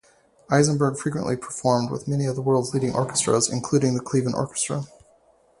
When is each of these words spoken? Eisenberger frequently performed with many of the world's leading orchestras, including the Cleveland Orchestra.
Eisenberger 0.49 0.97
frequently 0.97 1.35
performed 1.37 1.91
with 1.91 2.07
many 2.07 2.25
of 2.25 2.35
the 2.35 2.41
world's 2.41 2.73
leading 2.73 2.95
orchestras, 2.95 3.47
including 3.47 3.93
the 3.93 3.99
Cleveland 4.01 4.35
Orchestra. 4.35 4.85